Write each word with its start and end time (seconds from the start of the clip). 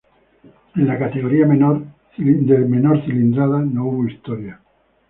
En 0.73 0.87
la 0.87 0.97
categoría 0.97 1.45
menor 1.45 1.83
cilindrada, 2.17 3.59
no 3.59 3.85
hubo 3.85 4.07
historia. 4.07 4.59